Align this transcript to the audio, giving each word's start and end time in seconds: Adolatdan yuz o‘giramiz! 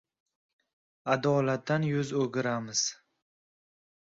Adolatdan 1.15 1.85
yuz 1.91 2.15
o‘giramiz! 2.23 2.85